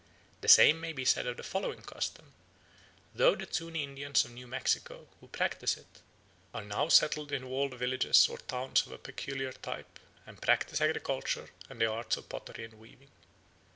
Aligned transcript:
The 0.41 0.47
same 0.47 0.81
may 0.81 0.93
be 0.93 1.05
said 1.05 1.27
of 1.27 1.37
the 1.37 1.43
following 1.43 1.83
custom, 1.83 2.33
though 3.13 3.35
the 3.35 3.45
Zuni 3.45 3.83
Indians 3.83 4.25
of 4.25 4.31
New 4.31 4.47
Mexico, 4.47 5.07
who 5.19 5.27
practise 5.27 5.77
it, 5.77 6.01
are 6.55 6.63
now 6.63 6.87
settled 6.87 7.31
in 7.31 7.47
walled 7.47 7.75
villages 7.75 8.27
or 8.27 8.39
towns 8.39 8.83
of 8.87 8.93
a 8.93 8.97
peculiar 8.97 9.51
type, 9.53 9.99
and 10.25 10.41
practise 10.41 10.81
agriculture 10.81 11.51
and 11.69 11.79
the 11.79 11.85
arts 11.85 12.17
of 12.17 12.29
pottery 12.29 12.63
and 12.65 12.79
weaving. 12.79 13.11